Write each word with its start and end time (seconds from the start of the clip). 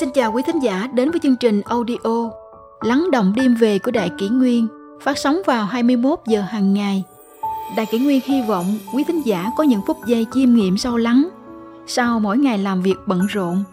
Xin 0.00 0.10
chào 0.10 0.32
quý 0.32 0.42
thính 0.46 0.58
giả 0.62 0.88
đến 0.94 1.10
với 1.10 1.20
chương 1.22 1.36
trình 1.36 1.62
audio 1.64 2.30
Lắng 2.80 3.10
động 3.12 3.32
đêm 3.36 3.54
về 3.54 3.78
của 3.78 3.90
Đại 3.90 4.10
Kỷ 4.18 4.28
Nguyên 4.28 4.68
phát 5.02 5.18
sóng 5.18 5.42
vào 5.46 5.66
21 5.66 6.18
giờ 6.26 6.40
hàng 6.40 6.74
ngày. 6.74 7.04
Đại 7.76 7.86
Kỷ 7.86 7.98
Nguyên 7.98 8.20
hy 8.24 8.42
vọng 8.42 8.78
quý 8.94 9.04
thính 9.04 9.22
giả 9.26 9.50
có 9.56 9.64
những 9.64 9.80
phút 9.86 9.96
giây 10.06 10.26
chiêm 10.34 10.54
nghiệm 10.54 10.78
sâu 10.78 10.96
lắng 10.96 11.28
sau 11.86 12.20
mỗi 12.20 12.38
ngày 12.38 12.58
làm 12.58 12.82
việc 12.82 12.94
bận 13.06 13.26
rộn. 13.26 13.64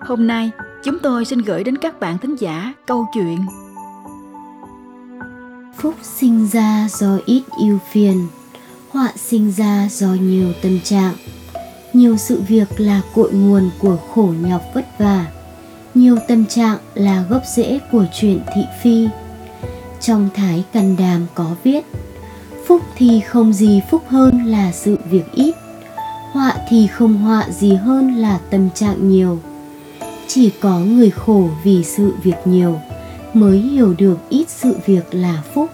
Hôm 0.00 0.26
nay, 0.26 0.50
chúng 0.84 0.98
tôi 0.98 1.24
xin 1.24 1.38
gửi 1.38 1.64
đến 1.64 1.78
các 1.78 2.00
bạn 2.00 2.18
thính 2.18 2.36
giả 2.36 2.72
câu 2.86 3.06
chuyện 3.14 3.38
Phúc 5.76 5.94
sinh 6.02 6.48
ra 6.52 6.86
do 6.90 7.18
ít 7.26 7.42
yêu 7.62 7.78
phiền, 7.92 8.26
họa 8.90 9.08
sinh 9.16 9.52
ra 9.52 9.88
do 9.90 10.08
nhiều 10.20 10.52
tâm 10.62 10.80
trạng. 10.80 11.14
Nhiều 11.92 12.16
sự 12.16 12.42
việc 12.48 12.68
là 12.76 13.00
cội 13.14 13.32
nguồn 13.32 13.70
của 13.78 13.96
khổ 14.14 14.34
nhọc 14.40 14.62
vất 14.74 14.84
vả 14.98 15.26
nhiều 15.94 16.18
tâm 16.28 16.46
trạng 16.46 16.78
là 16.94 17.24
gốc 17.28 17.42
rễ 17.46 17.78
của 17.92 18.04
chuyện 18.14 18.40
thị 18.54 18.62
phi. 18.82 19.08
Trong 20.00 20.28
thái 20.34 20.64
căn 20.72 20.96
đàm 20.96 21.26
có 21.34 21.46
viết, 21.64 21.84
phúc 22.66 22.82
thì 22.96 23.20
không 23.20 23.52
gì 23.52 23.80
phúc 23.90 24.02
hơn 24.08 24.46
là 24.46 24.72
sự 24.72 24.98
việc 25.10 25.32
ít, 25.32 25.54
họa 26.32 26.54
thì 26.68 26.86
không 26.86 27.14
họa 27.14 27.46
gì 27.50 27.74
hơn 27.74 28.16
là 28.16 28.38
tâm 28.50 28.70
trạng 28.74 29.08
nhiều. 29.08 29.38
Chỉ 30.26 30.50
có 30.60 30.78
người 30.78 31.10
khổ 31.10 31.48
vì 31.64 31.84
sự 31.84 32.12
việc 32.22 32.36
nhiều 32.44 32.78
mới 33.34 33.58
hiểu 33.58 33.94
được 33.98 34.18
ít 34.28 34.48
sự 34.48 34.76
việc 34.86 35.14
là 35.14 35.42
phúc. 35.54 35.70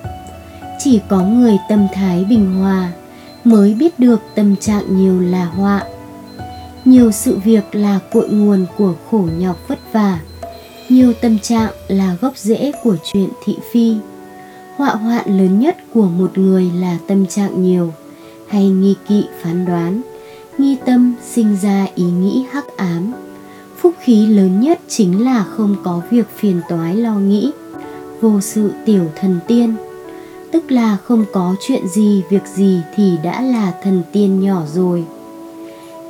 Chỉ 0.78 1.00
có 1.08 1.20
người 1.22 1.58
tâm 1.68 1.86
thái 1.94 2.24
bình 2.24 2.54
hòa 2.54 2.92
mới 3.44 3.74
biết 3.74 3.98
được 3.98 4.20
tâm 4.34 4.56
trạng 4.56 4.96
nhiều 4.96 5.20
là 5.20 5.44
họa 5.44 5.84
nhiều 6.84 7.12
sự 7.12 7.38
việc 7.44 7.74
là 7.74 7.98
cội 8.12 8.28
nguồn 8.28 8.66
của 8.76 8.94
khổ 9.10 9.28
nhọc 9.38 9.68
vất 9.68 9.78
vả. 9.92 10.20
Nhiều 10.88 11.12
tâm 11.20 11.38
trạng 11.38 11.72
là 11.88 12.16
gốc 12.20 12.36
rễ 12.36 12.72
của 12.82 12.96
chuyện 13.04 13.28
thị 13.44 13.56
phi. 13.72 13.94
Họa 14.76 14.90
hoạn 14.90 15.38
lớn 15.38 15.60
nhất 15.60 15.76
của 15.94 16.08
một 16.08 16.38
người 16.38 16.70
là 16.80 16.98
tâm 17.06 17.26
trạng 17.26 17.62
nhiều 17.62 17.92
hay 18.48 18.68
nghi 18.68 18.94
kỵ 19.08 19.24
phán 19.42 19.66
đoán, 19.66 20.02
nghi 20.58 20.76
tâm 20.86 21.14
sinh 21.24 21.56
ra 21.62 21.86
ý 21.94 22.04
nghĩ 22.04 22.44
hắc 22.50 22.76
ám. 22.76 23.12
Phúc 23.76 23.94
khí 24.00 24.26
lớn 24.26 24.60
nhất 24.60 24.80
chính 24.88 25.24
là 25.24 25.44
không 25.44 25.76
có 25.84 26.02
việc 26.10 26.26
phiền 26.36 26.60
toái 26.68 26.96
lo 26.96 27.14
nghĩ, 27.14 27.50
vô 28.20 28.40
sự 28.40 28.72
tiểu 28.86 29.04
thần 29.16 29.38
tiên. 29.46 29.74
Tức 30.52 30.70
là 30.70 30.96
không 31.04 31.24
có 31.32 31.54
chuyện 31.66 31.88
gì, 31.88 32.22
việc 32.30 32.46
gì 32.54 32.80
thì 32.94 33.16
đã 33.24 33.42
là 33.42 33.72
thần 33.82 34.02
tiên 34.12 34.40
nhỏ 34.40 34.62
rồi 34.74 35.04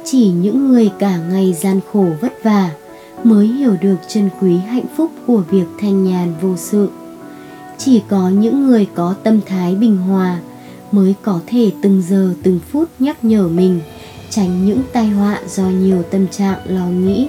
chỉ 0.05 0.29
những 0.29 0.69
người 0.69 0.91
cả 0.99 1.17
ngày 1.17 1.53
gian 1.53 1.81
khổ 1.93 2.07
vất 2.21 2.33
vả 2.43 2.71
mới 3.25 3.47
hiểu 3.47 3.77
được 3.81 3.97
chân 4.09 4.31
quý 4.41 4.57
hạnh 4.57 4.87
phúc 4.97 5.11
của 5.27 5.43
việc 5.51 5.67
thanh 5.81 6.05
nhàn 6.05 6.35
vô 6.41 6.57
sự. 6.57 6.91
Chỉ 7.79 8.03
có 8.09 8.29
những 8.29 8.67
người 8.67 8.87
có 8.95 9.15
tâm 9.23 9.41
thái 9.47 9.75
bình 9.75 9.97
hòa 9.97 10.41
mới 10.93 11.15
có 11.23 11.41
thể 11.47 11.71
từng 11.83 12.03
giờ 12.09 12.35
từng 12.43 12.61
phút 12.73 12.89
nhắc 12.99 13.25
nhở 13.25 13.49
mình, 13.49 13.81
tránh 14.31 14.67
những 14.67 14.83
tai 14.93 15.07
họa 15.07 15.41
do 15.49 15.63
nhiều 15.63 16.03
tâm 16.03 16.29
trạng 16.29 16.59
lo 16.65 16.87
nghĩ. 16.87 17.29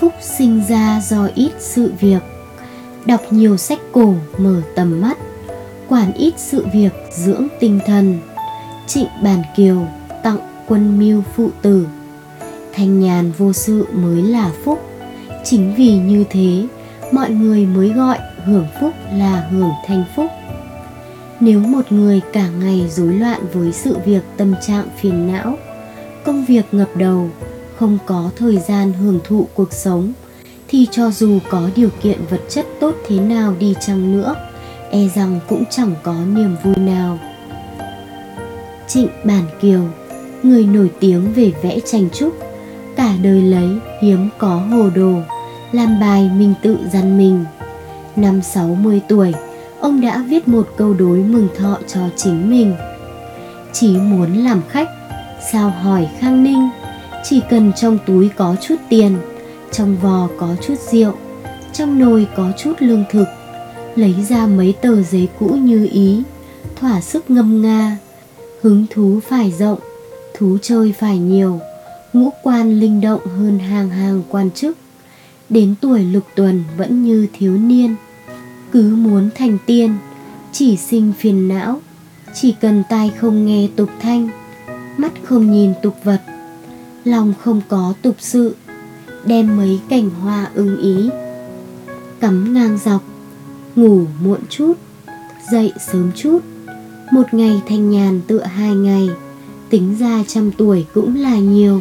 Phúc 0.00 0.12
sinh 0.20 0.62
ra 0.68 1.00
do 1.08 1.28
ít 1.34 1.52
sự 1.58 1.92
việc. 2.00 2.22
Đọc 3.06 3.20
nhiều 3.30 3.56
sách 3.56 3.80
cổ, 3.92 4.14
mở 4.38 4.62
tầm 4.76 5.00
mắt. 5.00 5.18
Quản 5.88 6.12
ít 6.12 6.34
sự 6.36 6.66
việc, 6.74 6.92
dưỡng 7.16 7.48
tinh 7.60 7.80
thần. 7.86 8.18
Trịnh 8.86 9.08
bản 9.22 9.42
kiều 9.56 9.86
quân 10.68 10.98
mưu 10.98 11.22
phụ 11.36 11.50
tử. 11.62 11.86
Thanh 12.72 13.00
nhàn 13.00 13.32
vô 13.38 13.52
sự 13.52 13.86
mới 13.92 14.22
là 14.22 14.52
phúc. 14.64 14.78
Chính 15.44 15.74
vì 15.74 15.98
như 15.98 16.24
thế, 16.30 16.66
mọi 17.12 17.30
người 17.30 17.66
mới 17.66 17.88
gọi 17.88 18.18
hưởng 18.44 18.66
phúc 18.80 18.92
là 19.12 19.48
hưởng 19.50 19.72
thanh 19.86 20.04
phúc. 20.16 20.26
Nếu 21.40 21.60
một 21.60 21.92
người 21.92 22.20
cả 22.32 22.48
ngày 22.48 22.88
rối 22.88 23.14
loạn 23.14 23.40
với 23.52 23.72
sự 23.72 23.98
việc 24.04 24.22
tâm 24.36 24.54
trạng 24.66 24.86
phiền 25.00 25.26
não, 25.32 25.58
công 26.24 26.44
việc 26.44 26.64
ngập 26.72 26.88
đầu, 26.96 27.30
không 27.76 27.98
có 28.06 28.30
thời 28.36 28.58
gian 28.58 28.92
hưởng 28.92 29.20
thụ 29.24 29.46
cuộc 29.54 29.72
sống, 29.72 30.12
thì 30.68 30.86
cho 30.90 31.10
dù 31.10 31.38
có 31.50 31.70
điều 31.76 31.88
kiện 32.02 32.18
vật 32.30 32.40
chất 32.48 32.66
tốt 32.80 32.94
thế 33.08 33.18
nào 33.18 33.54
đi 33.58 33.74
chăng 33.80 34.12
nữa 34.12 34.34
e 34.90 35.08
rằng 35.14 35.40
cũng 35.48 35.64
chẳng 35.70 35.94
có 36.02 36.14
niềm 36.34 36.56
vui 36.62 36.74
nào. 36.76 37.18
Trịnh 38.88 39.08
bản 39.24 39.44
kiều 39.60 39.80
người 40.44 40.66
nổi 40.66 40.90
tiếng 41.00 41.32
về 41.32 41.52
vẽ 41.62 41.80
tranh 41.84 42.08
trúc. 42.10 42.36
Cả 42.96 43.14
đời 43.22 43.42
lấy 43.42 43.68
hiếm 44.02 44.28
có 44.38 44.56
hồ 44.56 44.90
đồ, 44.94 45.20
làm 45.72 46.00
bài 46.00 46.30
mình 46.36 46.54
tự 46.62 46.78
dằn 46.92 47.18
mình. 47.18 47.44
Năm 48.16 48.42
60 48.42 49.00
tuổi, 49.08 49.32
ông 49.80 50.00
đã 50.00 50.24
viết 50.28 50.48
một 50.48 50.68
câu 50.76 50.94
đối 50.94 51.18
mừng 51.18 51.48
thọ 51.58 51.78
cho 51.86 52.00
chính 52.16 52.50
mình. 52.50 52.74
Chỉ 53.72 53.96
muốn 53.96 54.44
làm 54.44 54.62
khách, 54.68 54.88
sao 55.52 55.70
hỏi 55.70 56.08
khang 56.18 56.42
ninh, 56.42 56.68
chỉ 57.24 57.40
cần 57.50 57.72
trong 57.72 57.98
túi 58.06 58.28
có 58.28 58.56
chút 58.60 58.76
tiền, 58.88 59.16
trong 59.72 59.96
vò 59.96 60.28
có 60.38 60.48
chút 60.66 60.74
rượu, 60.90 61.12
trong 61.72 61.98
nồi 61.98 62.26
có 62.36 62.52
chút 62.56 62.72
lương 62.78 63.04
thực, 63.10 63.26
lấy 63.96 64.14
ra 64.28 64.46
mấy 64.46 64.74
tờ 64.80 65.02
giấy 65.02 65.28
cũ 65.38 65.46
như 65.46 65.88
ý, 65.92 66.22
thỏa 66.76 67.00
sức 67.00 67.30
ngâm 67.30 67.62
nga, 67.62 67.98
hứng 68.62 68.86
thú 68.90 69.20
phải 69.28 69.52
rộng 69.58 69.78
thú 70.34 70.58
chơi 70.62 70.94
phải 70.98 71.18
nhiều, 71.18 71.60
ngũ 72.12 72.30
quan 72.42 72.80
linh 72.80 73.00
động 73.00 73.26
hơn 73.26 73.58
hàng 73.58 73.90
hàng 73.90 74.22
quan 74.28 74.50
chức. 74.50 74.76
Đến 75.48 75.74
tuổi 75.80 76.04
lục 76.04 76.24
tuần 76.36 76.64
vẫn 76.76 77.04
như 77.04 77.26
thiếu 77.32 77.56
niên, 77.56 77.94
cứ 78.72 78.96
muốn 78.96 79.30
thành 79.34 79.58
tiên, 79.66 79.96
chỉ 80.52 80.76
sinh 80.76 81.12
phiền 81.18 81.48
não, 81.48 81.80
chỉ 82.34 82.54
cần 82.60 82.82
tai 82.88 83.10
không 83.20 83.46
nghe 83.46 83.68
tục 83.76 83.90
thanh, 84.00 84.28
mắt 84.96 85.12
không 85.22 85.52
nhìn 85.52 85.72
tục 85.82 85.96
vật, 86.04 86.20
lòng 87.04 87.34
không 87.40 87.60
có 87.68 87.94
tục 88.02 88.16
sự, 88.18 88.56
đem 89.26 89.56
mấy 89.56 89.80
cảnh 89.88 90.10
hoa 90.10 90.50
ưng 90.54 90.80
ý. 90.80 91.10
Cắm 92.20 92.54
ngang 92.54 92.78
dọc, 92.84 93.02
ngủ 93.76 94.04
muộn 94.22 94.40
chút, 94.50 94.72
dậy 95.52 95.72
sớm 95.92 96.10
chút, 96.16 96.38
một 97.12 97.34
ngày 97.34 97.62
thanh 97.68 97.90
nhàn 97.90 98.20
tựa 98.26 98.42
hai 98.42 98.74
ngày 98.74 99.08
tính 99.74 99.96
ra 99.98 100.24
trăm 100.26 100.50
tuổi 100.52 100.86
cũng 100.94 101.16
là 101.16 101.38
nhiều. 101.38 101.80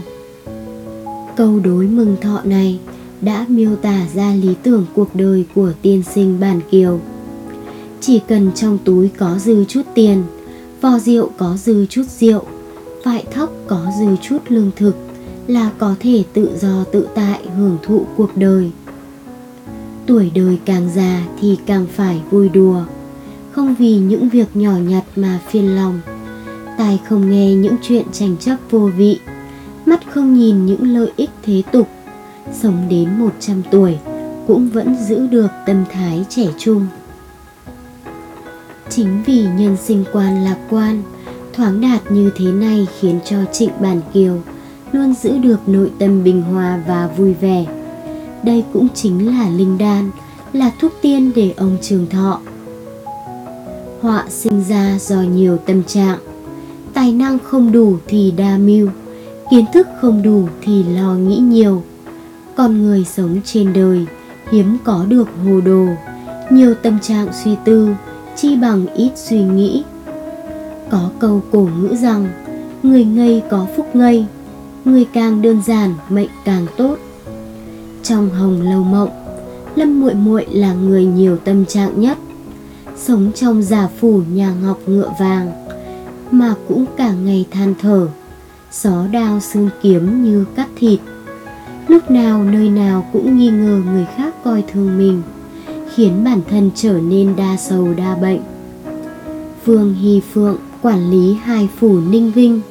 Câu 1.36 1.60
đối 1.60 1.88
mừng 1.88 2.16
thọ 2.22 2.42
này 2.44 2.80
đã 3.22 3.46
miêu 3.50 3.76
tả 3.76 4.08
ra 4.14 4.34
lý 4.34 4.56
tưởng 4.64 4.86
cuộc 4.96 5.16
đời 5.16 5.46
của 5.56 5.72
tiên 5.82 6.04
sinh 6.14 6.40
bản 6.40 6.62
kiều. 6.72 7.00
Chỉ 8.02 8.20
cần 8.28 8.52
trong 8.56 8.78
túi 8.86 9.10
có 9.18 9.38
dư 9.40 9.66
chút 9.66 9.82
tiền 9.96 10.24
vò 10.82 11.00
rượu 11.00 11.30
có 11.38 11.58
dư 11.58 11.86
chút 11.86 12.04
rượu 12.20 12.44
vại 13.04 13.26
thóc 13.32 13.54
có 13.68 13.86
dư 14.00 14.16
chút 14.22 14.40
lương 14.50 14.72
thực 14.76 14.96
là 15.48 15.72
có 15.78 15.96
thể 16.00 16.24
tự 16.34 16.50
do 16.62 16.84
tự 16.84 17.08
tại 17.16 17.40
hưởng 17.58 17.78
thụ 17.84 18.06
cuộc 18.18 18.38
đời. 18.38 18.72
Tuổi 20.06 20.32
đời 20.36 20.60
càng 20.66 20.90
già 20.96 21.28
thì 21.42 21.58
càng 21.66 21.86
phải 21.96 22.22
vui 22.32 22.50
đùa, 22.50 22.84
không 23.52 23.76
vì 23.80 23.98
những 23.98 24.30
việc 24.30 24.48
nhỏ 24.54 24.74
nhặt 24.78 25.04
mà 25.16 25.40
phiền 25.52 25.76
lòng 25.76 26.02
tai 26.78 27.00
không 27.10 27.30
nghe 27.32 27.54
những 27.54 27.76
chuyện 27.82 28.06
tranh 28.12 28.38
chấp 28.40 28.58
vô 28.70 28.90
vị, 28.98 29.20
mắt 29.86 30.00
không 30.14 30.34
nhìn 30.34 30.66
những 30.66 30.94
lợi 30.94 31.12
ích 31.16 31.30
thế 31.44 31.62
tục. 31.72 31.88
Sống 32.54 32.86
đến 32.90 33.20
100 33.20 33.62
tuổi 33.72 33.98
cũng 34.48 34.70
vẫn 34.70 34.96
giữ 35.08 35.28
được 35.28 35.48
tâm 35.66 35.84
thái 35.92 36.26
trẻ 36.30 36.48
trung. 36.58 36.88
Chính 38.90 39.24
vì 39.26 39.46
nhân 39.58 39.78
sinh 39.84 40.04
quan 40.14 40.44
lạc 40.44 40.58
quan, 40.70 41.04
thoáng 41.54 41.82
đạt 41.82 42.12
như 42.12 42.32
thế 42.36 42.46
này 42.46 42.88
khiến 43.00 43.20
cho 43.26 43.38
trịnh 43.52 43.72
bản 43.80 44.02
kiều 44.14 44.42
luôn 44.92 45.14
giữ 45.14 45.38
được 45.38 45.70
nội 45.70 45.92
tâm 46.00 46.24
bình 46.24 46.42
hòa 46.42 46.80
và 46.88 47.08
vui 47.18 47.34
vẻ. 47.34 47.66
Đây 48.44 48.64
cũng 48.74 48.88
chính 48.94 49.28
là 49.28 49.50
linh 49.50 49.78
đan, 49.78 50.12
là 50.54 50.72
thuốc 50.82 50.92
tiên 51.02 51.32
để 51.36 51.54
ông 51.58 51.78
trường 51.82 52.08
thọ. 52.10 52.42
Họa 54.02 54.26
sinh 54.30 54.64
ra 54.64 54.98
do 55.00 55.22
nhiều 55.22 55.58
tâm 55.58 55.84
trạng 55.84 56.20
tài 56.94 57.12
năng 57.12 57.40
không 57.40 57.72
đủ 57.72 57.98
thì 58.08 58.34
đa 58.38 58.58
mưu, 58.58 58.90
kiến 59.52 59.66
thức 59.74 59.88
không 60.02 60.22
đủ 60.22 60.48
thì 60.62 60.84
lo 60.84 61.14
nghĩ 61.16 61.38
nhiều. 61.38 61.84
Con 62.56 62.84
người 62.84 63.06
sống 63.06 63.38
trên 63.46 63.74
đời, 63.74 64.06
hiếm 64.52 64.78
có 64.84 65.06
được 65.10 65.28
hồ 65.46 65.62
đồ, 65.62 65.86
nhiều 66.50 66.74
tâm 66.74 67.00
trạng 67.00 67.28
suy 67.44 67.56
tư, 67.66 67.96
chi 68.36 68.56
bằng 68.56 68.88
ít 68.88 69.12
suy 69.16 69.42
nghĩ. 69.44 69.84
Có 70.90 71.10
câu 71.20 71.42
cổ 71.52 71.70
ngữ 71.80 71.96
rằng, 71.96 72.30
người 72.84 73.06
ngây 73.06 73.42
có 73.50 73.68
phúc 73.78 73.96
ngây, 73.96 74.26
người 74.86 75.06
càng 75.14 75.42
đơn 75.42 75.62
giản 75.66 75.94
mệnh 76.10 76.30
càng 76.46 76.66
tốt. 76.78 76.98
Trong 78.04 78.30
hồng 78.30 78.62
lâu 78.62 78.84
mộng, 78.84 79.10
lâm 79.76 80.00
muội 80.00 80.14
muội 80.14 80.46
là 80.52 80.74
người 80.74 81.06
nhiều 81.06 81.38
tâm 81.38 81.66
trạng 81.66 82.02
nhất. 82.02 82.18
Sống 82.98 83.32
trong 83.36 83.64
giả 83.64 83.90
phủ 84.00 84.22
nhà 84.34 84.54
ngọc 84.64 84.80
ngựa 84.88 85.12
vàng 85.20 85.63
mà 86.32 86.56
cũng 86.68 86.86
cả 86.98 87.14
ngày 87.14 87.46
than 87.52 87.74
thở. 87.82 88.08
Gió 88.72 89.08
đao 89.12 89.40
xương 89.40 89.70
kiếm 89.82 90.24
như 90.24 90.46
cắt 90.56 90.68
thịt. 90.76 91.00
Lúc 91.88 92.12
nào 92.12 92.44
nơi 92.44 92.70
nào 92.70 93.06
cũng 93.14 93.38
nghi 93.38 93.50
ngờ 93.50 93.82
người 93.86 94.06
khác 94.18 94.36
coi 94.44 94.64
thường 94.74 94.98
mình, 94.98 95.22
khiến 95.96 96.24
bản 96.24 96.42
thân 96.50 96.70
trở 96.76 97.00
nên 97.00 97.36
đa 97.36 97.58
sầu 97.58 97.94
đa 97.94 98.16
bệnh. 98.16 98.40
Vương 99.66 99.94
hy 99.94 100.22
phượng 100.34 100.58
quản 100.82 101.12
lý 101.12 101.34
hai 101.34 101.70
phủ 101.80 102.00
ninh 102.00 102.32
vinh, 102.32 102.62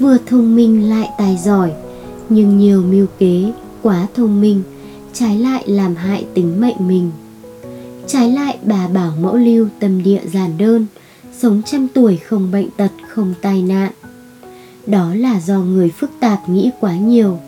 vừa 0.00 0.16
thông 0.26 0.56
minh 0.56 0.90
lại 0.90 1.08
tài 1.18 1.38
giỏi, 1.44 1.72
nhưng 2.28 2.58
nhiều 2.58 2.82
mưu 2.82 3.06
kế 3.18 3.52
quá 3.82 4.06
thông 4.14 4.40
minh, 4.40 4.62
trái 5.12 5.38
lại 5.38 5.64
làm 5.66 5.94
hại 5.94 6.26
tính 6.34 6.60
mệnh 6.60 6.88
mình. 6.88 7.10
Trái 8.06 8.32
lại 8.32 8.58
bà 8.62 8.88
bảo 8.88 9.12
mẫu 9.20 9.36
lưu 9.36 9.68
tâm 9.80 10.02
địa 10.02 10.20
giản 10.32 10.58
đơn 10.58 10.86
sống 11.42 11.62
trăm 11.66 11.88
tuổi 11.88 12.16
không 12.16 12.50
bệnh 12.50 12.70
tật, 12.76 12.90
không 13.08 13.34
tai 13.42 13.62
nạn. 13.62 13.92
Đó 14.86 15.14
là 15.14 15.40
do 15.40 15.58
người 15.58 15.90
phức 15.90 16.10
tạp 16.20 16.48
nghĩ 16.48 16.70
quá 16.80 16.96
nhiều, 16.96 17.38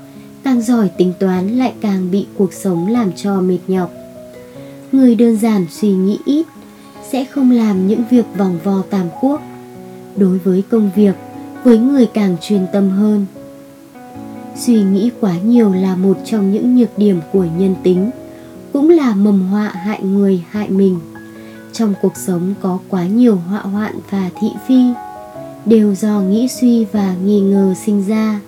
càng 0.44 0.62
giỏi 0.62 0.88
tính 0.88 1.12
toán 1.18 1.48
lại 1.48 1.72
càng 1.80 2.10
bị 2.10 2.26
cuộc 2.36 2.52
sống 2.52 2.88
làm 2.88 3.12
cho 3.12 3.40
mệt 3.40 3.58
nhọc. 3.68 3.90
Người 4.92 5.14
đơn 5.14 5.36
giản 5.36 5.66
suy 5.70 5.88
nghĩ 5.88 6.18
ít, 6.24 6.46
sẽ 7.10 7.24
không 7.24 7.50
làm 7.50 7.88
những 7.88 8.02
việc 8.10 8.24
vòng 8.36 8.58
vo 8.64 8.82
tam 8.90 9.06
quốc. 9.20 9.40
Đối 10.16 10.38
với 10.38 10.62
công 10.70 10.90
việc, 10.96 11.14
với 11.64 11.78
người 11.78 12.06
càng 12.06 12.36
chuyên 12.40 12.66
tâm 12.72 12.90
hơn. 12.90 13.26
Suy 14.56 14.82
nghĩ 14.82 15.10
quá 15.20 15.38
nhiều 15.38 15.72
là 15.72 15.96
một 15.96 16.18
trong 16.24 16.52
những 16.52 16.76
nhược 16.76 16.98
điểm 16.98 17.20
của 17.32 17.46
nhân 17.58 17.74
tính, 17.82 18.10
cũng 18.72 18.88
là 18.88 19.14
mầm 19.14 19.40
họa 19.40 19.68
hại 19.68 20.02
người, 20.02 20.44
hại 20.50 20.70
mình 20.70 20.98
trong 21.72 21.94
cuộc 22.02 22.16
sống 22.16 22.54
có 22.60 22.78
quá 22.88 23.06
nhiều 23.06 23.36
họa 23.36 23.60
hoạn 23.60 23.94
và 24.10 24.30
thị 24.40 24.48
phi, 24.68 24.82
đều 25.66 25.94
do 25.94 26.20
nghĩ 26.20 26.48
suy 26.48 26.84
và 26.84 27.14
nghi 27.24 27.40
ngờ 27.40 27.74
sinh 27.84 28.04
ra. 28.08 28.40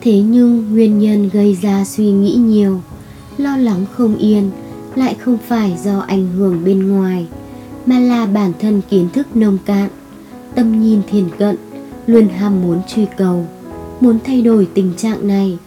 Thế 0.00 0.20
nhưng 0.20 0.72
nguyên 0.72 0.98
nhân 0.98 1.28
gây 1.32 1.58
ra 1.62 1.84
suy 1.84 2.10
nghĩ 2.10 2.34
nhiều, 2.34 2.80
lo 3.38 3.56
lắng 3.56 3.86
không 3.92 4.16
yên, 4.16 4.50
lại 4.94 5.14
không 5.14 5.38
phải 5.48 5.76
do 5.84 5.98
ảnh 5.98 6.28
hưởng 6.36 6.64
bên 6.64 6.88
ngoài, 6.88 7.26
mà 7.86 7.98
là 7.98 8.26
bản 8.26 8.52
thân 8.60 8.80
kiến 8.90 9.08
thức 9.12 9.36
nông 9.36 9.58
cạn, 9.66 9.88
tâm 10.54 10.82
nhìn 10.82 11.00
thiền 11.10 11.28
cận, 11.38 11.56
luôn 12.06 12.28
ham 12.28 12.62
muốn 12.62 12.80
truy 12.88 13.06
cầu. 13.16 13.46
Muốn 14.00 14.18
thay 14.24 14.42
đổi 14.42 14.68
tình 14.74 14.92
trạng 14.96 15.28
này 15.28 15.58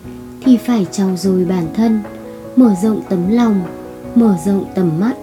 thì 0.42 0.58
phải 0.58 0.86
trau 0.92 1.18
dồi 1.18 1.46
bản 1.46 1.68
thân, 1.76 2.02
mở 2.56 2.76
rộng 2.84 3.02
tấm 3.10 3.32
lòng, 3.32 3.62
mở 4.16 4.38
rộng 4.46 4.66
tầm 4.76 5.00
mắt 5.00 5.16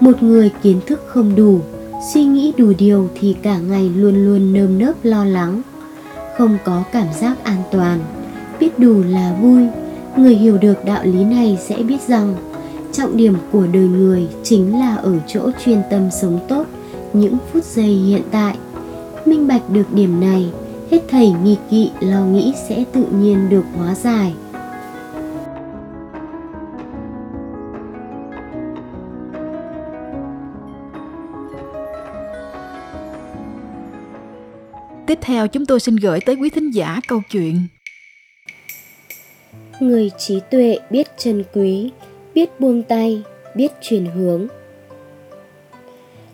một 0.00 0.22
người 0.22 0.50
kiến 0.62 0.80
thức 0.86 1.04
không 1.06 1.36
đủ, 1.36 1.60
suy 2.14 2.24
nghĩ 2.24 2.52
đủ 2.56 2.72
điều 2.78 3.08
thì 3.20 3.36
cả 3.42 3.58
ngày 3.58 3.90
luôn 3.96 4.24
luôn 4.24 4.52
nơm 4.52 4.78
nớp 4.78 4.94
lo 5.02 5.24
lắng. 5.24 5.62
Không 6.38 6.58
có 6.64 6.82
cảm 6.92 7.06
giác 7.20 7.44
an 7.44 7.62
toàn, 7.72 8.00
biết 8.60 8.78
đủ 8.78 9.02
là 9.08 9.36
vui. 9.40 9.62
Người 10.16 10.34
hiểu 10.34 10.58
được 10.58 10.84
đạo 10.84 11.04
lý 11.04 11.24
này 11.24 11.58
sẽ 11.60 11.76
biết 11.76 12.00
rằng, 12.08 12.36
trọng 12.92 13.16
điểm 13.16 13.34
của 13.52 13.66
đời 13.72 13.88
người 13.88 14.28
chính 14.42 14.80
là 14.80 14.96
ở 14.96 15.14
chỗ 15.26 15.50
chuyên 15.64 15.82
tâm 15.90 16.10
sống 16.20 16.40
tốt 16.48 16.66
những 17.12 17.36
phút 17.52 17.64
giây 17.64 17.86
hiện 17.86 18.22
tại. 18.30 18.56
Minh 19.26 19.48
bạch 19.48 19.70
được 19.70 19.94
điểm 19.94 20.20
này, 20.20 20.50
hết 20.90 21.00
thầy 21.10 21.32
nghi 21.44 21.56
kỵ 21.70 21.90
lo 22.00 22.24
nghĩ 22.24 22.52
sẽ 22.68 22.84
tự 22.92 23.04
nhiên 23.20 23.48
được 23.48 23.64
hóa 23.76 23.94
giải. 23.94 24.34
Tiếp 35.10 35.18
theo 35.22 35.48
chúng 35.48 35.66
tôi 35.66 35.80
xin 35.80 35.96
gửi 35.96 36.20
tới 36.20 36.34
quý 36.34 36.50
thính 36.50 36.70
giả 36.70 37.00
câu 37.08 37.22
chuyện 37.30 37.66
Người 39.80 40.10
trí 40.18 40.40
tuệ 40.50 40.78
biết 40.90 41.06
trân 41.18 41.44
quý, 41.52 41.90
biết 42.34 42.60
buông 42.60 42.82
tay, 42.82 43.22
biết 43.54 43.72
chuyển 43.82 44.06
hướng. 44.06 44.46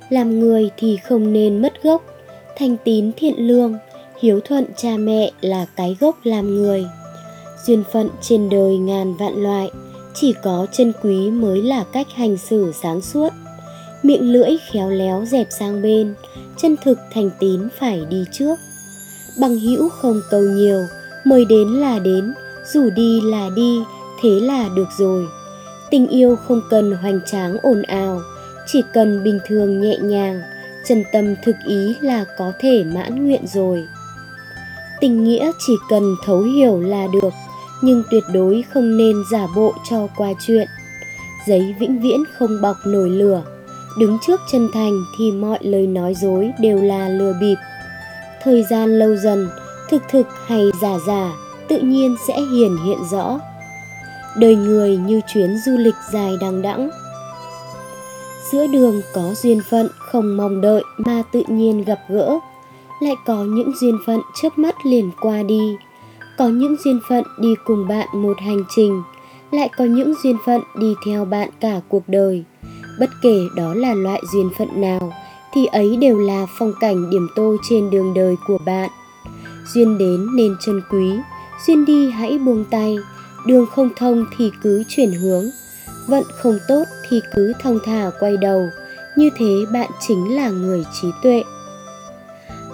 Làm 0.09 0.41
người 0.41 0.71
thì 0.77 0.99
không 1.09 1.33
nên 1.33 1.63
mất 1.63 1.83
gốc, 1.83 2.05
thành 2.57 2.77
tín 2.85 3.11
thiện 3.17 3.35
lương, 3.37 3.79
hiếu 4.21 4.41
thuận 4.41 4.65
cha 4.77 4.97
mẹ 4.97 5.31
là 5.41 5.67
cái 5.77 5.97
gốc 6.01 6.19
làm 6.25 6.55
người. 6.55 6.87
Duyên 7.67 7.85
phận 7.93 8.09
trên 8.21 8.49
đời 8.49 8.77
ngàn 8.77 9.15
vạn 9.15 9.43
loại, 9.43 9.71
chỉ 10.15 10.35
có 10.43 10.67
chân 10.73 10.93
quý 11.03 11.31
mới 11.31 11.63
là 11.63 11.85
cách 11.93 12.07
hành 12.15 12.37
xử 12.37 12.73
sáng 12.83 13.01
suốt. 13.01 13.33
Miệng 14.07 14.33
lưỡi 14.33 14.57
khéo 14.71 14.91
léo 14.91 15.25
dẹp 15.25 15.47
sang 15.51 15.83
bên, 15.83 16.15
chân 16.57 16.77
thực 16.85 16.99
thành 17.15 17.31
tín 17.39 17.61
phải 17.79 18.03
đi 18.11 18.25
trước. 18.33 18.59
Bằng 19.41 19.59
hữu 19.59 19.89
không 19.89 20.21
cầu 20.31 20.43
nhiều 20.43 20.85
mời 21.25 21.45
đến 21.45 21.69
là 21.69 21.99
đến 21.99 22.35
rủ 22.73 22.91
đi 22.91 23.21
là 23.21 23.51
đi 23.57 23.83
thế 24.23 24.31
là 24.31 24.69
được 24.77 24.89
rồi. 24.99 25.27
Tình 25.91 26.09
yêu 26.09 26.37
không 26.37 26.61
cần 26.71 26.93
hoành 26.93 27.21
tráng 27.27 27.57
ồn 27.63 27.83
ào 27.83 28.21
chỉ 28.67 28.83
cần 28.93 29.25
bình 29.25 29.39
thường 29.47 29.81
nhẹ 29.81 29.99
nhàng 29.99 30.43
chân 30.89 31.05
tâm 31.13 31.35
thực 31.45 31.57
ý 31.67 31.95
là 32.01 32.25
có 32.39 32.53
thể 32.61 32.85
mãn 32.85 33.27
nguyện 33.27 33.47
rồi. 33.47 33.85
Tình 35.01 35.25
nghĩa 35.25 35.53
chỉ 35.67 35.73
cần 35.91 36.17
thấu 36.25 36.43
hiểu 36.43 36.81
là 36.81 37.07
được 37.13 37.33
nhưng 37.83 38.03
tuyệt 38.11 38.25
đối 38.33 38.65
không 38.75 38.97
nên 38.97 39.17
giả 39.33 39.47
bộ 39.57 39.75
cho 39.91 40.09
qua 40.17 40.33
chuyện. 40.47 40.69
Giấy 41.47 41.75
vĩnh 41.79 42.01
viễn 42.01 42.25
không 42.39 42.61
bọc 42.63 42.77
nổi 42.87 43.11
lửa 43.11 43.43
đứng 43.99 44.19
trước 44.27 44.41
chân 44.53 44.69
thành 44.73 45.05
thì 45.19 45.33
mọi 45.33 45.59
lời 45.61 45.87
nói 45.87 46.15
dối 46.15 46.51
đều 46.61 46.83
là 46.83 47.09
lừa 47.09 47.33
bịp. 47.41 47.57
Thời 48.43 48.63
gian 48.71 48.99
lâu 48.99 49.17
dần, 49.17 49.49
thực 49.89 50.03
thực 50.11 50.27
hay 50.47 50.71
giả 50.81 50.99
giả, 51.07 51.33
tự 51.69 51.79
nhiên 51.79 52.17
sẽ 52.29 52.41
hiển 52.41 52.77
hiện 52.85 52.99
rõ. 53.11 53.41
Đời 54.37 54.57
người 54.57 54.97
như 54.97 55.21
chuyến 55.27 55.59
du 55.67 55.77
lịch 55.77 55.95
dài 56.13 56.33
đằng 56.41 56.63
đẵng. 56.63 56.91
Giữa 58.53 58.67
đường 58.67 59.01
có 59.15 59.35
duyên 59.35 59.61
phận 59.71 59.89
không 59.99 60.37
mong 60.37 60.61
đợi 60.61 60.83
mà 60.97 61.23
tự 61.33 61.43
nhiên 61.49 61.85
gặp 61.85 61.99
gỡ. 62.09 62.39
Lại 63.01 63.15
có 63.27 63.45
những 63.45 63.73
duyên 63.81 63.99
phận 64.07 64.21
chớp 64.43 64.59
mắt 64.59 64.87
liền 64.87 65.11
qua 65.21 65.43
đi. 65.43 65.77
Có 66.39 66.49
những 66.49 66.77
duyên 66.85 67.01
phận 67.09 67.25
đi 67.41 67.55
cùng 67.65 67.89
bạn 67.89 68.09
một 68.13 68.41
hành 68.41 68.65
trình. 68.77 69.03
Lại 69.51 69.71
có 69.77 69.85
những 69.85 70.15
duyên 70.23 70.37
phận 70.47 70.61
đi 70.79 70.95
theo 71.07 71.25
bạn 71.25 71.49
cả 71.61 71.81
cuộc 71.89 72.03
đời 72.07 72.45
bất 72.99 73.11
kể 73.23 73.41
đó 73.57 73.75
là 73.75 73.95
loại 73.95 74.23
duyên 74.33 74.51
phận 74.59 74.81
nào, 74.81 75.13
thì 75.55 75.67
ấy 75.67 75.97
đều 75.97 76.19
là 76.19 76.47
phong 76.59 76.73
cảnh 76.81 77.11
điểm 77.11 77.29
tô 77.37 77.57
trên 77.69 77.91
đường 77.91 78.15
đời 78.15 78.37
của 78.47 78.59
bạn. 78.59 78.91
Duyên 79.75 79.99
đến 79.99 80.37
nên 80.37 80.57
chân 80.61 80.81
quý, 80.91 81.19
duyên 81.67 81.85
đi 81.85 82.11
hãy 82.11 82.39
buông 82.39 82.65
tay. 82.71 82.97
Đường 83.47 83.67
không 83.67 83.91
thông 83.97 84.25
thì 84.37 84.51
cứ 84.63 84.85
chuyển 84.89 85.13
hướng, 85.13 85.45
vận 86.07 86.25
không 86.35 86.59
tốt 86.69 86.85
thì 87.09 87.21
cứ 87.35 87.53
thong 87.63 87.79
thả 87.85 88.11
quay 88.21 88.37
đầu. 88.37 88.69
Như 89.17 89.31
thế 89.37 89.65
bạn 89.73 89.91
chính 90.09 90.37
là 90.37 90.51
người 90.51 90.85
trí 91.01 91.09
tuệ. 91.23 91.43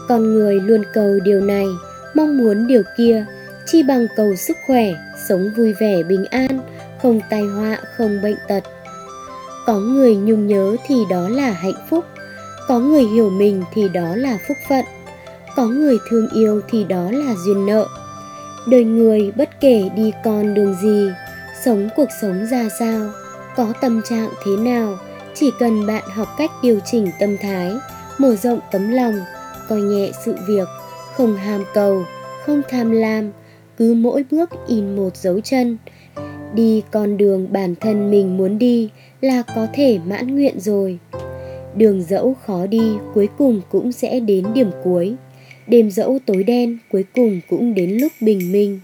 Con 0.09 0.35
người 0.35 0.61
luôn 0.61 0.83
cầu 0.93 1.19
điều 1.25 1.41
này, 1.41 1.67
mong 2.15 2.39
muốn 2.39 2.67
điều 2.67 2.83
kia. 2.97 3.27
Chi 3.67 3.83
bằng 3.83 4.07
cầu 4.17 4.35
sức 4.37 4.57
khỏe, 4.67 4.95
sống 5.29 5.51
vui 5.57 5.73
vẻ 5.73 6.03
bình 6.03 6.25
an, 6.25 6.61
không 7.03 7.21
tai 7.31 7.43
họa, 7.43 7.79
không 7.97 8.23
bệnh 8.23 8.37
tật 8.49 8.65
có 9.67 9.75
người 9.75 10.17
nhung 10.17 10.47
nhớ 10.47 10.77
thì 10.87 11.05
đó 11.11 11.29
là 11.29 11.51
hạnh 11.51 11.87
phúc. 11.91 12.05
Có 12.69 12.79
người 12.79 13.03
hiểu 13.03 13.31
mình 13.31 13.63
thì 13.75 13.89
đó 13.89 14.17
là 14.17 14.39
phúc 14.49 14.57
phận. 14.69 14.85
Có 15.57 15.67
người 15.67 15.99
thương 16.09 16.29
yêu 16.35 16.61
thì 16.71 16.85
đó 16.85 17.11
là 17.11 17.35
duyên 17.47 17.67
nợ. 17.67 17.87
Đời 18.67 18.85
người 18.85 19.33
bất 19.37 19.61
kể 19.61 19.91
đi 19.97 20.13
con 20.25 20.55
đường 20.55 20.75
gì, 20.83 21.11
sống 21.65 21.89
cuộc 21.97 22.09
sống 22.21 22.47
ra 22.47 22.69
sao, 22.79 23.11
có 23.57 23.73
tâm 23.81 24.03
trạng 24.03 24.29
thế 24.45 24.57
nào, 24.57 24.99
chỉ 25.35 25.51
cần 25.59 25.87
bạn 25.87 26.03
học 26.09 26.29
cách 26.39 26.51
điều 26.63 26.81
chỉnh 26.85 27.11
tâm 27.21 27.37
thái, 27.43 27.73
mở 28.19 28.37
rộng 28.37 28.61
tấm 28.73 28.93
lòng, 28.93 29.15
coi 29.69 29.81
nhẹ 29.81 30.11
sự 30.25 30.35
việc, 30.49 30.69
không 31.17 31.37
ham 31.37 31.65
cầu, 31.75 32.05
không 32.47 32.63
tham 32.69 32.91
lam, 32.91 33.31
cứ 33.77 33.95
mỗi 33.95 34.25
bước 34.31 34.51
in 34.67 34.97
một 34.97 35.17
dấu 35.17 35.41
chân. 35.41 35.79
Đi 36.55 36.83
con 36.91 37.17
đường 37.17 37.53
bản 37.53 37.75
thân 37.81 38.11
mình 38.11 38.37
muốn 38.37 38.59
đi 38.59 38.91
là 39.23 39.43
có 39.57 39.67
thể 39.73 39.99
mãn 40.07 40.37
nguyện 40.37 40.61
rồi. 40.61 40.99
Đường 41.77 42.03
dẫu 42.03 42.37
khó 42.47 42.67
đi 42.67 42.93
cuối 43.15 43.29
cùng 43.39 43.61
cũng 43.71 43.93
sẽ 43.93 44.21
đến 44.21 44.45
điểm 44.55 44.71
cuối. 44.85 45.15
Đêm 45.67 45.91
dẫu 45.91 46.19
tối 46.27 46.45
đen 46.45 46.79
cuối 46.93 47.05
cùng 47.15 47.41
cũng 47.49 47.75
đến 47.75 47.91
lúc 47.91 48.13
bình 48.21 48.53
minh. 48.53 48.81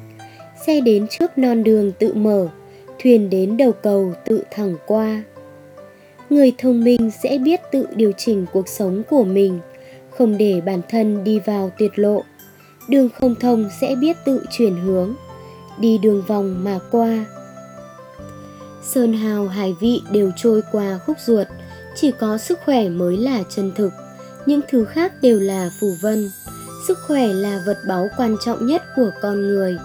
Xe 0.66 0.80
đến 0.80 1.07
trước 1.11 1.38
non 1.38 1.64
đường 1.64 1.92
tự 1.99 2.14
mở, 2.14 2.49
thuyền 3.02 3.30
đến 3.30 3.57
đầu 3.57 3.73
cầu 3.73 4.12
tự 4.25 4.42
thẳng 4.50 4.75
qua. 4.87 5.23
Người 6.30 6.52
thông 6.59 6.85
minh 6.85 7.11
sẽ 7.23 7.38
biết 7.38 7.61
tự 7.73 7.87
điều 7.97 8.12
chỉnh 8.12 8.47
cuộc 8.52 8.68
sống 8.68 9.02
của 9.11 9.25
mình, 9.25 9.59
không 10.11 10.38
để 10.38 10.61
bản 10.61 10.80
thân 10.88 11.25
đi 11.25 11.38
vào 11.38 11.71
tuyệt 11.78 11.92
lộ. 11.95 12.23
Đường 12.88 13.09
không 13.21 13.35
thông 13.40 13.68
sẽ 13.80 13.95
biết 14.00 14.16
tự 14.25 14.45
chuyển 14.50 14.75
hướng, 14.75 15.14
đi 15.80 15.99
đường 16.02 16.23
vòng 16.26 16.64
mà 16.64 16.78
qua 16.90 17.26
sơn 18.82 19.12
hào 19.12 19.49
hải 19.49 19.76
vị 19.80 20.02
đều 20.12 20.30
trôi 20.37 20.62
qua 20.73 20.99
khúc 21.06 21.16
ruột, 21.26 21.47
chỉ 21.94 22.11
có 22.11 22.38
sức 22.38 22.58
khỏe 22.64 22.88
mới 22.88 23.16
là 23.16 23.42
chân 23.49 23.73
thực. 23.76 23.90
Những 24.47 24.61
thứ 24.70 24.85
khác 24.85 25.12
đều 25.23 25.40
là 25.40 25.70
phù 25.80 25.94
vân. 26.00 26.30
Sức 26.88 26.99
khỏe 27.06 27.26
là 27.32 27.62
vật 27.66 27.78
báu 27.88 28.08
quan 28.16 28.37
trọng 28.44 28.66
nhất 28.66 28.82
của 28.97 29.11
con 29.23 29.40
người, 29.40 29.76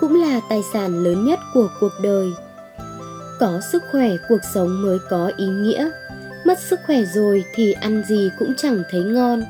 cũng 0.00 0.22
là 0.22 0.40
tài 0.50 0.60
sản 0.72 1.04
lớn 1.04 1.24
nhất 1.24 1.38
của 1.54 1.68
cuộc 1.80 1.92
đời. 2.02 2.28
Có 3.40 3.60
sức 3.72 3.82
khỏe, 3.90 4.10
cuộc 4.28 4.40
sống 4.54 4.82
mới 4.82 4.98
có 5.10 5.32
ý 5.36 5.46
nghĩa. 5.46 5.90
Mất 6.44 6.58
sức 6.70 6.80
khỏe 6.86 7.04
rồi 7.14 7.44
thì 7.54 7.72
ăn 7.72 8.02
gì 8.08 8.30
cũng 8.38 8.54
chẳng 8.56 8.82
thấy 8.90 9.00
ngon, 9.00 9.42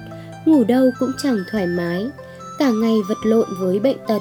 ngủ 0.45 0.65
đâu 0.65 0.91
cũng 0.99 1.13
chẳng 1.23 1.39
thoải 1.51 1.67
mái. 1.67 2.11
Cả 2.59 2.71
ngày 2.71 2.97
vật 3.09 3.19
lộn 3.25 3.49
với 3.61 3.79
bệnh 3.81 3.99
tật, 4.09 4.21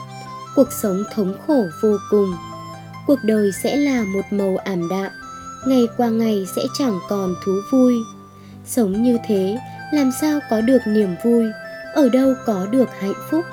cuộc 0.56 0.72
sống 0.72 1.04
thống 1.14 1.34
khổ 1.48 1.66
vô 1.82 1.98
cùng 2.12 2.34
cuộc 3.08 3.20
đời 3.24 3.52
sẽ 3.64 3.76
là 3.76 4.04
một 4.04 4.22
màu 4.32 4.58
ảm 4.58 4.90
đạm, 4.90 5.12
ngày 5.66 5.88
qua 5.98 6.10
ngày 6.10 6.48
sẽ 6.56 6.62
chẳng 6.78 7.00
còn 7.10 7.36
thú 7.46 7.52
vui. 7.72 7.96
Sống 8.66 9.04
như 9.04 9.18
thế, 9.28 9.58
làm 9.94 10.12
sao 10.22 10.40
có 10.50 10.62
được 10.62 10.82
niềm 10.88 11.16
vui, 11.24 11.46
ở 11.94 12.10
đâu 12.10 12.34
có 12.46 12.66
được 12.72 12.90
hạnh 13.00 13.14
phúc? 13.30 13.46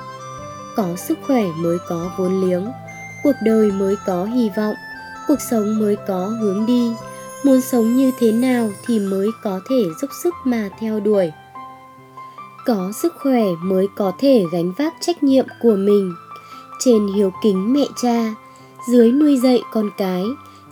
Có 0.75 0.95
sức 0.95 1.17
khỏe 1.27 1.43
mới 1.57 1.77
có 1.87 2.11
vốn 2.17 2.41
liếng, 2.41 2.65
cuộc 3.23 3.35
đời 3.43 3.71
mới 3.71 3.95
có 4.05 4.25
hy 4.25 4.49
vọng, 4.57 4.75
cuộc 5.27 5.41
sống 5.41 5.79
mới 5.79 5.95
có 6.07 6.25
hướng 6.25 6.65
đi. 6.65 6.91
Muốn 7.43 7.61
sống 7.61 7.95
như 7.95 8.11
thế 8.19 8.31
nào 8.31 8.69
thì 8.85 8.99
mới 8.99 9.27
có 9.43 9.59
thể 9.69 9.83
dốc 10.01 10.11
sức 10.23 10.33
mà 10.43 10.69
theo 10.79 10.99
đuổi. 10.99 11.31
Có 12.65 12.91
sức 13.01 13.13
khỏe 13.19 13.43
mới 13.61 13.87
có 13.95 14.11
thể 14.19 14.43
gánh 14.51 14.73
vác 14.77 14.93
trách 15.01 15.23
nhiệm 15.23 15.45
của 15.61 15.75
mình. 15.75 16.13
Trên 16.79 17.07
hiếu 17.07 17.31
kính 17.43 17.73
mẹ 17.73 17.85
cha 18.01 18.35
dưới 18.87 19.11
nuôi 19.11 19.39
dạy 19.43 19.61
con 19.71 19.89
cái, 19.97 20.23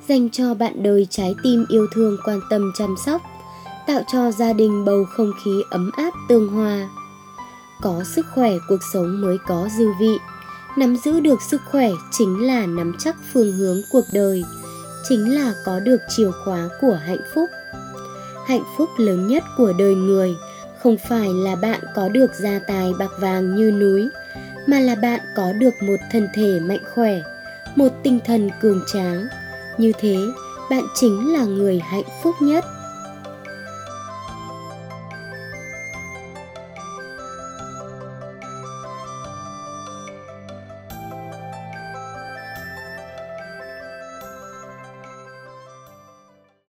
dành 0.07 0.29
cho 0.29 0.53
bạn 0.53 0.83
đời 0.83 1.07
trái 1.09 1.35
tim 1.43 1.65
yêu 1.69 1.87
thương 1.93 2.17
quan 2.25 2.39
tâm 2.49 2.71
chăm 2.75 2.95
sóc, 3.05 3.21
tạo 3.87 4.01
cho 4.11 4.31
gia 4.31 4.53
đình 4.53 4.85
bầu 4.85 5.05
không 5.09 5.31
khí 5.43 5.51
ấm 5.69 5.91
áp 5.97 6.13
tương 6.29 6.49
hòa. 6.49 6.89
Có 7.81 8.03
sức 8.15 8.25
khỏe, 8.35 8.51
cuộc 8.69 8.79
sống 8.93 9.21
mới 9.21 9.37
có 9.47 9.69
dư 9.77 9.87
vị. 9.99 10.17
Nắm 10.77 10.95
giữ 10.95 11.19
được 11.19 11.41
sức 11.41 11.61
khỏe 11.71 11.89
chính 12.11 12.47
là 12.47 12.65
nắm 12.65 12.93
chắc 12.99 13.15
phương 13.33 13.51
hướng 13.51 13.77
cuộc 13.91 14.03
đời, 14.13 14.43
chính 15.09 15.35
là 15.35 15.53
có 15.65 15.79
được 15.79 15.99
chìa 16.09 16.31
khóa 16.45 16.69
của 16.81 16.97
hạnh 17.05 17.21
phúc. 17.35 17.49
Hạnh 18.47 18.63
phúc 18.77 18.89
lớn 18.97 19.27
nhất 19.27 19.43
của 19.57 19.73
đời 19.77 19.95
người 19.95 20.35
không 20.83 20.97
phải 21.09 21.29
là 21.33 21.55
bạn 21.55 21.79
có 21.95 22.09
được 22.09 22.31
gia 22.39 22.59
tài 22.67 22.93
bạc 22.99 23.11
vàng 23.19 23.55
như 23.55 23.71
núi, 23.71 24.09
mà 24.67 24.79
là 24.79 24.95
bạn 24.95 25.19
có 25.35 25.53
được 25.53 25.73
một 25.81 25.97
thân 26.11 26.27
thể 26.33 26.59
mạnh 26.59 26.83
khỏe 26.95 27.21
một 27.75 27.89
tinh 28.03 28.19
thần 28.25 28.49
cường 28.61 28.81
tráng. 28.93 29.25
Như 29.77 29.91
thế 29.99 30.17
bạn 30.69 30.83
chính 30.95 31.33
là 31.33 31.45
người 31.45 31.79
hạnh 31.79 32.03
phúc 32.23 32.35
nhất. 32.41 32.65